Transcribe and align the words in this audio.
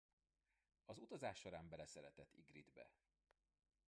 Az 0.85 0.99
utazás 0.99 1.37
során 1.39 1.69
beleszeret 1.69 2.25
Ygritte-be. 2.35 2.89